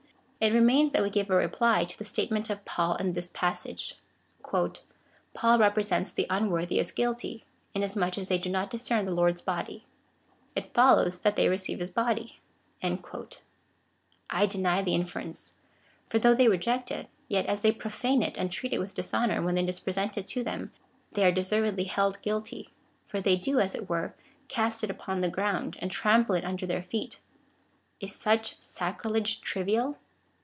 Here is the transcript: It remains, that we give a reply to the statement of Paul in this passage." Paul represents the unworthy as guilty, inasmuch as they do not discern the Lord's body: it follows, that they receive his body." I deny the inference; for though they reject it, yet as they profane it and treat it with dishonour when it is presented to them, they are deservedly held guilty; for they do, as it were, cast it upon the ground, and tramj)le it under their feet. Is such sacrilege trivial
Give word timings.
It 0.43 0.53
remains, 0.53 0.91
that 0.93 1.03
we 1.03 1.11
give 1.11 1.29
a 1.29 1.35
reply 1.35 1.83
to 1.83 1.95
the 1.95 2.03
statement 2.03 2.49
of 2.49 2.65
Paul 2.65 2.95
in 2.95 3.11
this 3.11 3.29
passage." 3.31 3.93
Paul 4.43 4.79
represents 5.59 6.11
the 6.11 6.25
unworthy 6.31 6.79
as 6.79 6.91
guilty, 6.91 7.43
inasmuch 7.75 8.17
as 8.17 8.27
they 8.27 8.39
do 8.39 8.49
not 8.49 8.71
discern 8.71 9.05
the 9.05 9.13
Lord's 9.13 9.39
body: 9.41 9.85
it 10.55 10.73
follows, 10.73 11.19
that 11.19 11.35
they 11.35 11.47
receive 11.47 11.77
his 11.79 11.91
body." 11.91 12.39
I 12.81 14.45
deny 14.47 14.81
the 14.81 14.95
inference; 14.95 15.53
for 16.09 16.17
though 16.17 16.33
they 16.33 16.47
reject 16.47 16.89
it, 16.89 17.07
yet 17.27 17.45
as 17.45 17.61
they 17.61 17.71
profane 17.71 18.23
it 18.23 18.35
and 18.35 18.51
treat 18.51 18.73
it 18.73 18.79
with 18.79 18.95
dishonour 18.95 19.43
when 19.43 19.59
it 19.59 19.69
is 19.69 19.79
presented 19.79 20.25
to 20.25 20.43
them, 20.43 20.71
they 21.11 21.23
are 21.23 21.31
deservedly 21.31 21.83
held 21.83 22.19
guilty; 22.23 22.71
for 23.05 23.21
they 23.21 23.35
do, 23.35 23.59
as 23.59 23.75
it 23.75 23.87
were, 23.87 24.15
cast 24.47 24.83
it 24.83 24.89
upon 24.89 25.19
the 25.19 25.29
ground, 25.29 25.77
and 25.81 25.91
tramj)le 25.91 26.39
it 26.39 26.43
under 26.43 26.65
their 26.65 26.81
feet. 26.81 27.19
Is 27.99 28.15
such 28.15 28.59
sacrilege 28.59 29.41
trivial 29.41 29.97